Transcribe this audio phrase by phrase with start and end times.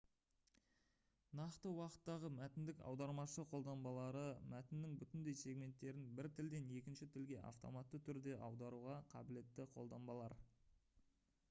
[1.39, 8.99] нақты уақыттағы мәтіндік аудармашы қолданбалары мәтіннің бүтіндей сегменттерін бір тілден екінші тілге автоматты түрде аударуға
[9.15, 10.39] қабілетті қолданбалар